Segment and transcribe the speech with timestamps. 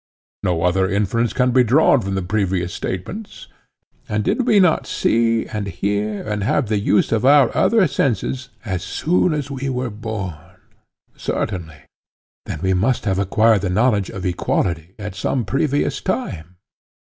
[0.41, 3.45] No other inference can be drawn from the previous statements.
[4.09, 8.49] And did we not see and hear and have the use of our other senses
[8.65, 10.33] as soon as we were born?
[11.15, 11.83] Certainly.
[12.47, 16.55] Then we must have acquired the knowledge of equality at some previous time?